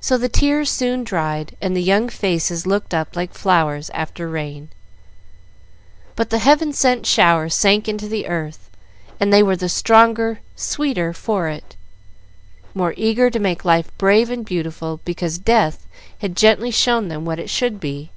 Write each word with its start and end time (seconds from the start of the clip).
So 0.00 0.16
the 0.16 0.28
tears 0.28 0.70
soon 0.70 1.02
dried, 1.02 1.56
and 1.60 1.74
the 1.76 1.82
young 1.82 2.08
faces 2.08 2.68
looked 2.68 2.94
up 2.94 3.16
like 3.16 3.34
flowers 3.34 3.90
after 3.92 4.28
rain. 4.28 4.68
But 6.14 6.30
the 6.30 6.38
heaven 6.38 6.72
sent 6.72 7.04
shower 7.04 7.48
sank 7.48 7.88
into 7.88 8.06
the 8.06 8.28
earth, 8.28 8.70
and 9.18 9.32
they 9.32 9.42
were 9.42 9.56
the 9.56 9.68
stronger, 9.68 10.38
sweeter 10.54 11.12
for 11.12 11.48
it, 11.48 11.74
more 12.74 12.94
eager 12.96 13.28
to 13.28 13.40
make 13.40 13.64
life 13.64 13.90
brave 13.98 14.30
and 14.30 14.46
beautiful, 14.46 15.00
because 15.04 15.38
death 15.38 15.84
had 16.20 16.36
gently 16.36 16.70
shown 16.70 17.08
them 17.08 17.24
what 17.24 17.40
it 17.40 17.50
should 17.50 17.80
be. 17.80 18.12